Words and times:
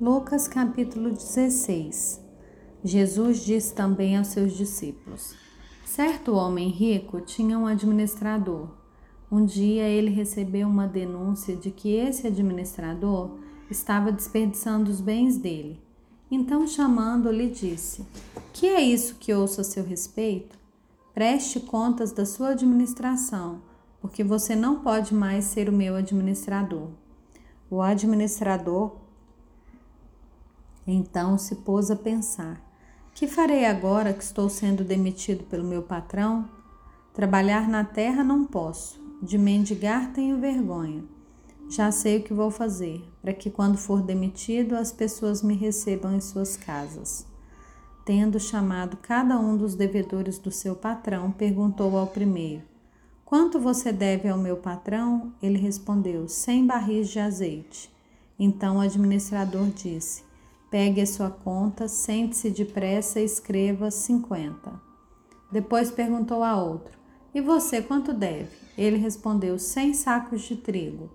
Lucas 0.00 0.48
capítulo 0.48 1.10
16 1.10 2.20
Jesus 2.82 3.44
disse 3.44 3.72
também 3.72 4.16
aos 4.16 4.28
seus 4.28 4.54
discípulos: 4.54 5.36
Certo 5.84 6.34
homem 6.34 6.70
rico 6.70 7.20
tinha 7.20 7.56
um 7.56 7.66
administrador. 7.66 8.68
Um 9.30 9.44
dia 9.44 9.84
ele 9.84 10.10
recebeu 10.10 10.66
uma 10.66 10.88
denúncia 10.88 11.54
de 11.54 11.70
que 11.70 11.94
esse 11.94 12.26
administrador 12.26 13.38
estava 13.70 14.10
desperdiçando 14.10 14.90
os 14.90 15.00
bens 15.00 15.36
dele. 15.36 15.80
Então, 16.28 16.66
chamando-lhe, 16.66 17.48
disse: 17.48 18.04
Que 18.52 18.66
é 18.66 18.80
isso 18.80 19.16
que 19.20 19.32
ouço 19.32 19.60
a 19.60 19.64
seu 19.64 19.84
respeito? 19.84 20.58
Preste 21.14 21.60
contas 21.60 22.10
da 22.10 22.26
sua 22.26 22.50
administração, 22.50 23.60
porque 24.00 24.24
você 24.24 24.56
não 24.56 24.80
pode 24.80 25.14
mais 25.14 25.44
ser 25.44 25.68
o 25.68 25.72
meu 25.72 25.94
administrador. 25.94 26.88
O 27.70 27.80
administrador 27.80 29.01
então 30.86 31.38
se 31.38 31.56
pôs 31.56 31.90
a 31.90 31.96
pensar: 31.96 32.60
Que 33.14 33.26
farei 33.26 33.64
agora 33.64 34.12
que 34.12 34.22
estou 34.22 34.48
sendo 34.48 34.84
demitido 34.84 35.44
pelo 35.44 35.64
meu 35.64 35.82
patrão? 35.82 36.48
Trabalhar 37.14 37.68
na 37.68 37.84
terra 37.84 38.24
não 38.24 38.44
posso, 38.44 39.00
de 39.22 39.36
mendigar 39.36 40.12
tenho 40.12 40.38
vergonha. 40.38 41.04
Já 41.68 41.90
sei 41.92 42.18
o 42.18 42.22
que 42.22 42.34
vou 42.34 42.50
fazer, 42.50 43.02
para 43.20 43.32
que 43.32 43.50
quando 43.50 43.78
for 43.78 44.02
demitido 44.02 44.74
as 44.74 44.92
pessoas 44.92 45.42
me 45.42 45.54
recebam 45.54 46.14
em 46.14 46.20
suas 46.20 46.56
casas. 46.56 47.26
Tendo 48.04 48.40
chamado 48.40 48.96
cada 48.96 49.38
um 49.38 49.56
dos 49.56 49.74
devedores 49.74 50.38
do 50.38 50.50
seu 50.50 50.74
patrão, 50.74 51.30
perguntou 51.30 51.96
ao 51.96 52.08
primeiro: 52.08 52.62
Quanto 53.24 53.60
você 53.60 53.92
deve 53.92 54.28
ao 54.28 54.36
meu 54.36 54.56
patrão? 54.56 55.32
Ele 55.40 55.56
respondeu: 55.56 56.28
Cem 56.28 56.66
barris 56.66 57.08
de 57.08 57.20
azeite. 57.20 57.90
Então 58.38 58.78
o 58.78 58.80
administrador 58.80 59.66
disse: 59.68 60.24
Pegue 60.72 61.02
a 61.02 61.06
sua 61.06 61.28
conta, 61.28 61.86
sente-se 61.86 62.48
depressa 62.48 63.20
e 63.20 63.26
escreva 63.26 63.90
50. 63.90 64.72
Depois 65.52 65.90
perguntou 65.90 66.42
a 66.42 66.56
outro: 66.56 66.98
E 67.34 67.42
você 67.42 67.82
quanto 67.82 68.14
deve? 68.14 68.56
Ele 68.78 68.96
respondeu: 68.96 69.58
100 69.58 69.92
sacos 69.92 70.40
de 70.40 70.56
trigo. 70.56 71.10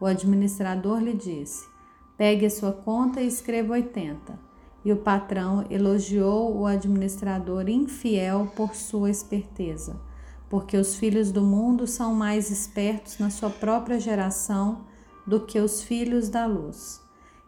O 0.00 0.06
administrador 0.06 0.98
lhe 0.98 1.12
disse: 1.12 1.68
Pegue 2.16 2.46
a 2.46 2.50
sua 2.50 2.72
conta 2.72 3.20
e 3.20 3.26
escreva 3.26 3.74
80. 3.74 4.40
E 4.82 4.90
o 4.90 4.96
patrão 4.96 5.66
elogiou 5.68 6.56
o 6.56 6.64
administrador 6.64 7.68
infiel 7.68 8.50
por 8.56 8.74
sua 8.74 9.10
esperteza, 9.10 10.00
porque 10.48 10.78
os 10.78 10.96
filhos 10.96 11.30
do 11.30 11.42
mundo 11.42 11.86
são 11.86 12.14
mais 12.14 12.50
espertos 12.50 13.18
na 13.18 13.28
sua 13.28 13.50
própria 13.50 14.00
geração 14.00 14.86
do 15.26 15.38
que 15.38 15.60
os 15.60 15.82
filhos 15.82 16.30
da 16.30 16.46
luz. 16.46 17.01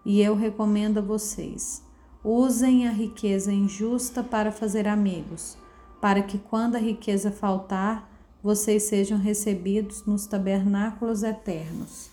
E 0.04 0.20
eu 0.20 0.34
recomendo 0.34 0.98
a 0.98 1.02
vocês: 1.02 1.82
usem 2.22 2.86
a 2.86 2.90
riqueza 2.90 3.52
injusta 3.52 4.22
para 4.22 4.52
fazer 4.52 4.86
amigos, 4.86 5.56
para 6.00 6.22
que 6.22 6.38
quando 6.38 6.76
a 6.76 6.78
riqueza 6.78 7.30
faltar, 7.30 8.10
vocês 8.42 8.82
sejam 8.82 9.16
recebidos 9.16 10.04
nos 10.04 10.26
tabernáculos 10.26 11.22
eternos. 11.22 12.10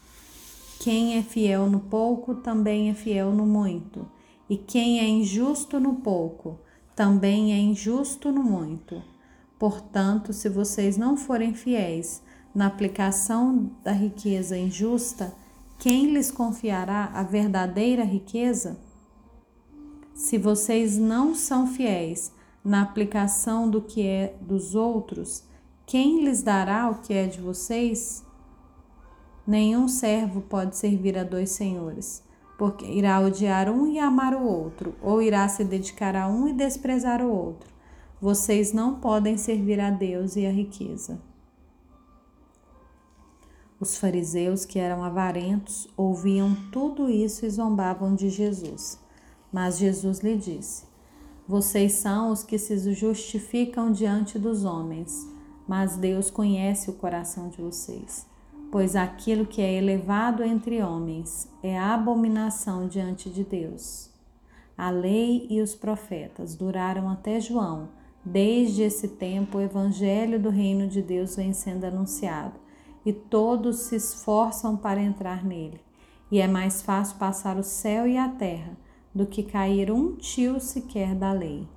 Quem 0.79 1.17
é 1.17 1.21
fiel 1.21 1.69
no 1.69 1.81
pouco 1.81 2.35
também 2.35 2.89
é 2.89 2.93
fiel 2.93 3.31
no 3.31 3.45
muito, 3.45 4.07
e 4.49 4.57
quem 4.57 4.99
é 4.99 5.07
injusto 5.07 5.79
no 5.79 5.95
pouco 5.95 6.59
também 6.95 7.53
é 7.53 7.57
injusto 7.57 8.31
no 8.31 8.43
muito. 8.43 9.01
Portanto, 9.59 10.33
se 10.33 10.49
vocês 10.49 10.97
não 10.97 11.15
forem 11.15 11.53
fiéis 11.53 12.23
na 12.53 12.65
aplicação 12.65 13.71
da 13.83 13.91
riqueza 13.91 14.57
injusta, 14.57 15.33
quem 15.81 16.13
lhes 16.13 16.29
confiará 16.29 17.05
a 17.11 17.23
verdadeira 17.23 18.03
riqueza? 18.03 18.77
Se 20.13 20.37
vocês 20.37 20.95
não 20.95 21.33
são 21.33 21.65
fiéis 21.65 22.31
na 22.63 22.83
aplicação 22.83 23.67
do 23.67 23.81
que 23.81 24.05
é 24.05 24.35
dos 24.39 24.75
outros, 24.75 25.43
quem 25.87 26.23
lhes 26.23 26.43
dará 26.43 26.87
o 26.87 27.01
que 27.01 27.15
é 27.15 27.25
de 27.25 27.41
vocês? 27.41 28.23
Nenhum 29.47 29.87
servo 29.87 30.41
pode 30.41 30.77
servir 30.77 31.17
a 31.17 31.23
dois 31.23 31.49
senhores, 31.49 32.23
porque 32.59 32.85
irá 32.85 33.19
odiar 33.19 33.67
um 33.67 33.87
e 33.87 33.97
amar 33.97 34.35
o 34.35 34.45
outro, 34.45 34.93
ou 35.01 35.19
irá 35.19 35.47
se 35.47 35.63
dedicar 35.63 36.15
a 36.15 36.27
um 36.27 36.47
e 36.47 36.53
desprezar 36.53 37.23
o 37.23 37.31
outro. 37.31 37.73
Vocês 38.21 38.71
não 38.71 38.99
podem 38.99 39.35
servir 39.35 39.79
a 39.79 39.89
Deus 39.89 40.35
e 40.35 40.45
a 40.45 40.51
riqueza. 40.51 41.30
Os 43.81 43.97
fariseus, 43.97 44.63
que 44.63 44.77
eram 44.77 45.03
avarentos, 45.03 45.87
ouviam 45.97 46.55
tudo 46.71 47.09
isso 47.09 47.47
e 47.47 47.49
zombavam 47.49 48.13
de 48.13 48.29
Jesus. 48.29 48.99
Mas 49.51 49.79
Jesus 49.79 50.19
lhe 50.19 50.37
disse: 50.37 50.83
Vocês 51.47 51.93
são 51.93 52.31
os 52.31 52.43
que 52.43 52.59
se 52.59 52.93
justificam 52.93 53.91
diante 53.91 54.37
dos 54.37 54.65
homens, 54.65 55.27
mas 55.67 55.97
Deus 55.97 56.29
conhece 56.29 56.91
o 56.91 56.93
coração 56.93 57.49
de 57.49 57.59
vocês. 57.59 58.27
Pois 58.71 58.95
aquilo 58.95 59.47
que 59.47 59.63
é 59.63 59.73
elevado 59.73 60.43
entre 60.43 60.83
homens 60.83 61.49
é 61.63 61.77
abominação 61.79 62.87
diante 62.87 63.31
de 63.31 63.43
Deus. 63.43 64.11
A 64.77 64.91
lei 64.91 65.47
e 65.49 65.59
os 65.59 65.73
profetas 65.73 66.53
duraram 66.53 67.09
até 67.09 67.39
João. 67.39 67.89
Desde 68.23 68.83
esse 68.83 69.07
tempo, 69.07 69.57
o 69.57 69.61
evangelho 69.61 70.39
do 70.39 70.51
reino 70.51 70.87
de 70.87 71.01
Deus 71.01 71.35
vem 71.35 71.51
sendo 71.51 71.85
anunciado 71.85 72.61
e 73.05 73.11
todos 73.11 73.77
se 73.77 73.95
esforçam 73.95 74.77
para 74.77 75.01
entrar 75.01 75.43
nele. 75.43 75.81
E 76.31 76.39
é 76.39 76.47
mais 76.47 76.81
fácil 76.81 77.17
passar 77.17 77.57
o 77.57 77.63
céu 77.63 78.07
e 78.07 78.17
a 78.17 78.29
terra 78.29 78.77
do 79.13 79.25
que 79.25 79.43
cair 79.43 79.91
um 79.91 80.15
tio 80.15 80.59
sequer 80.59 81.13
da 81.13 81.33
lei. 81.33 81.67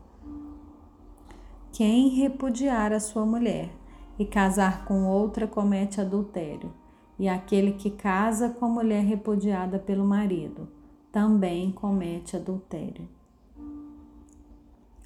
Quem 1.73 2.09
repudiar 2.09 2.93
a 2.93 3.01
sua 3.01 3.27
mulher 3.27 3.71
e 4.19 4.25
casar 4.25 4.85
com 4.85 5.07
outra 5.07 5.47
comete 5.47 6.01
adultério, 6.01 6.73
e 7.19 7.29
aquele 7.29 7.73
que 7.73 7.91
casa 7.91 8.49
com 8.49 8.65
a 8.67 8.69
mulher 8.69 9.03
repudiada 9.03 9.79
pelo 9.79 10.05
marido 10.05 10.69
também 11.11 11.71
comete 11.71 12.37
adultério. 12.37 13.09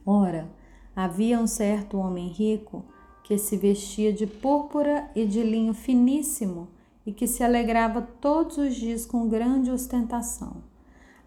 Ora, 0.05 0.49
havia 0.97 1.39
um 1.39 1.47
certo 1.47 1.99
homem 1.99 2.29
rico 2.29 2.85
que 3.28 3.37
se 3.37 3.59
vestia 3.59 4.11
de 4.11 4.27
púrpura 4.27 5.11
e 5.15 5.27
de 5.27 5.43
linho 5.43 5.75
finíssimo 5.75 6.66
e 7.05 7.12
que 7.12 7.27
se 7.27 7.44
alegrava 7.44 8.00
todos 8.00 8.56
os 8.56 8.75
dias 8.75 9.05
com 9.05 9.28
grande 9.28 9.71
ostentação. 9.71 10.62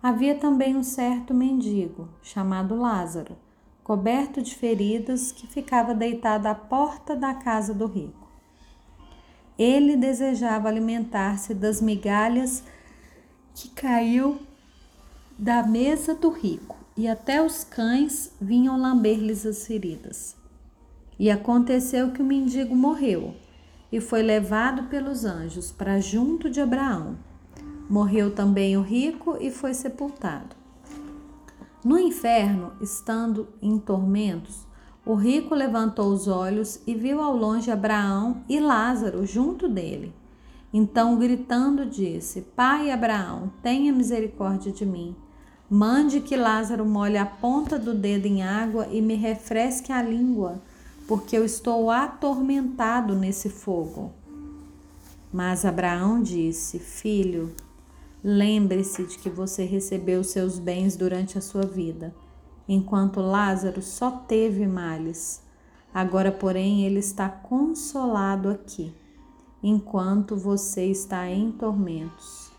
Havia 0.01 0.33
também 0.33 0.75
um 0.75 0.81
certo 0.81 1.31
mendigo, 1.31 2.09
chamado 2.23 2.75
Lázaro, 2.75 3.37
coberto 3.83 4.41
de 4.41 4.55
feridas, 4.55 5.31
que 5.31 5.45
ficava 5.45 5.93
deitado 5.93 6.47
à 6.47 6.55
porta 6.55 7.15
da 7.15 7.35
casa 7.35 7.71
do 7.71 7.85
rico. 7.85 8.27
Ele 9.55 9.95
desejava 9.95 10.69
alimentar-se 10.69 11.53
das 11.53 11.79
migalhas 11.79 12.63
que 13.53 13.69
caiu 13.69 14.39
da 15.37 15.61
mesa 15.61 16.15
do 16.15 16.31
rico, 16.31 16.77
e 16.97 17.07
até 17.07 17.43
os 17.45 17.63
cães 17.63 18.35
vinham 18.41 18.75
lamber-lhes 18.75 19.45
as 19.45 19.67
feridas. 19.67 20.40
E 21.21 21.29
aconteceu 21.29 22.09
que 22.09 22.19
o 22.19 22.25
mendigo 22.25 22.75
morreu 22.75 23.35
e 23.91 24.01
foi 24.01 24.23
levado 24.23 24.89
pelos 24.89 25.23
anjos 25.23 25.71
para 25.71 25.99
junto 25.99 26.49
de 26.49 26.59
Abraão. 26.59 27.15
Morreu 27.87 28.33
também 28.33 28.75
o 28.75 28.81
rico 28.81 29.37
e 29.39 29.51
foi 29.51 29.75
sepultado. 29.75 30.55
No 31.85 31.99
inferno, 31.99 32.71
estando 32.81 33.47
em 33.61 33.77
tormentos, 33.77 34.65
o 35.05 35.13
rico 35.13 35.53
levantou 35.53 36.11
os 36.11 36.27
olhos 36.27 36.81
e 36.87 36.95
viu 36.95 37.21
ao 37.21 37.37
longe 37.37 37.69
Abraão 37.69 38.43
e 38.49 38.59
Lázaro 38.59 39.23
junto 39.23 39.69
dele. 39.69 40.15
Então, 40.73 41.19
gritando, 41.19 41.85
disse: 41.85 42.41
Pai 42.55 42.89
Abraão, 42.89 43.51
tenha 43.61 43.93
misericórdia 43.93 44.71
de 44.71 44.87
mim. 44.87 45.15
Mande 45.69 46.19
que 46.19 46.35
Lázaro 46.35 46.83
molhe 46.83 47.19
a 47.19 47.27
ponta 47.27 47.77
do 47.77 47.93
dedo 47.93 48.25
em 48.25 48.41
água 48.41 48.87
e 48.87 48.99
me 49.03 49.13
refresque 49.13 49.91
a 49.91 50.01
língua 50.01 50.59
porque 51.11 51.37
eu 51.37 51.43
estou 51.43 51.91
atormentado 51.91 53.15
nesse 53.15 53.49
fogo. 53.49 54.13
Mas 55.29 55.65
Abraão 55.65 56.23
disse: 56.23 56.79
Filho, 56.79 57.53
lembre-se 58.23 59.03
de 59.03 59.17
que 59.17 59.29
você 59.29 59.65
recebeu 59.65 60.23
seus 60.23 60.57
bens 60.57 60.95
durante 60.95 61.37
a 61.37 61.41
sua 61.41 61.63
vida, 61.63 62.15
enquanto 62.65 63.19
Lázaro 63.19 63.81
só 63.81 64.09
teve 64.09 64.65
males. 64.65 65.43
Agora, 65.93 66.31
porém, 66.31 66.85
ele 66.85 66.99
está 66.99 67.27
consolado 67.27 68.47
aqui, 68.47 68.95
enquanto 69.61 70.37
você 70.37 70.85
está 70.85 71.29
em 71.29 71.51
tormentos. 71.51 72.53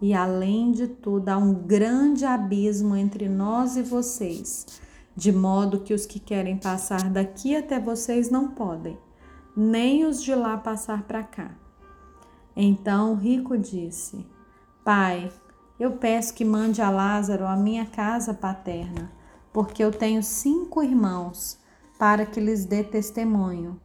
E 0.00 0.14
além 0.14 0.72
de 0.72 0.88
tudo, 0.88 1.28
há 1.28 1.36
um 1.36 1.52
grande 1.52 2.24
abismo 2.24 2.96
entre 2.96 3.28
nós 3.28 3.76
e 3.76 3.82
vocês 3.82 4.85
de 5.16 5.32
modo 5.32 5.80
que 5.80 5.94
os 5.94 6.04
que 6.04 6.20
querem 6.20 6.58
passar 6.58 7.08
daqui 7.08 7.56
até 7.56 7.80
vocês 7.80 8.30
não 8.30 8.48
podem, 8.48 8.98
nem 9.56 10.04
os 10.04 10.22
de 10.22 10.34
lá 10.34 10.58
passar 10.58 11.04
para 11.04 11.22
cá. 11.22 11.50
Então 12.54 13.12
o 13.12 13.16
rico 13.16 13.56
disse: 13.56 14.26
Pai, 14.84 15.32
Eu 15.78 15.92
peço 15.92 16.32
que 16.32 16.44
mande 16.44 16.80
a 16.80 16.88
Lázaro 16.88 17.46
à 17.46 17.54
minha 17.54 17.84
casa 17.84 18.32
paterna, 18.32 19.12
porque 19.52 19.84
eu 19.84 19.90
tenho 19.90 20.22
cinco 20.22 20.82
irmãos, 20.82 21.58
para 21.98 22.24
que 22.24 22.40
lhes 22.40 22.64
dê 22.64 22.82
testemunho, 22.82 23.80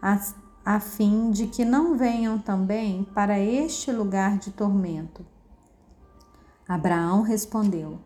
a, 0.00 0.20
a 0.64 0.80
fim 0.80 1.30
de 1.30 1.46
que 1.46 1.64
não 1.64 1.96
venham 1.96 2.38
também 2.38 3.04
para 3.14 3.38
este 3.38 3.90
lugar 3.90 4.38
de 4.38 4.50
tormento. 4.50 5.24
Abraão 6.68 7.22
respondeu: 7.22 7.98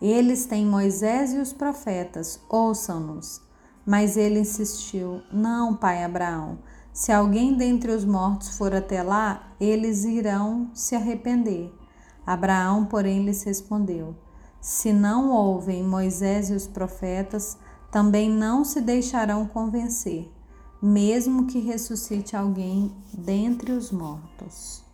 Eles 0.00 0.46
têm 0.46 0.64
Moisés 0.64 1.34
e 1.34 1.38
os 1.38 1.52
profetas, 1.52 2.40
ouçam-nos. 2.48 3.42
Mas 3.84 4.16
ele 4.16 4.40
insistiu: 4.40 5.20
Não, 5.32 5.76
pai 5.76 6.02
Abraão, 6.02 6.58
se 6.92 7.12
alguém 7.12 7.54
dentre 7.54 7.92
os 7.92 8.04
mortos 8.04 8.56
for 8.56 8.74
até 8.74 9.02
lá, 9.02 9.54
eles 9.60 10.04
irão 10.04 10.70
se 10.74 10.94
arrepender. 10.94 11.72
Abraão, 12.26 12.84
porém, 12.84 13.24
lhes 13.24 13.42
respondeu: 13.42 14.14
Se 14.60 14.92
não 14.92 15.30
ouvem 15.30 15.82
Moisés 15.82 16.50
e 16.50 16.54
os 16.54 16.66
profetas, 16.66 17.58
também 17.90 18.30
não 18.30 18.64
se 18.64 18.80
deixarão 18.80 19.46
convencer, 19.46 20.30
mesmo 20.80 21.46
que 21.46 21.58
ressuscite 21.58 22.36
alguém 22.36 22.94
dentre 23.12 23.72
os 23.72 23.90
mortos. 23.90 24.89